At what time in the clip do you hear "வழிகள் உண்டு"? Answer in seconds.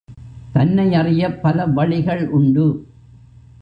1.65-2.85